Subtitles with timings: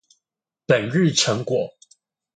[0.65, 1.77] 本日成果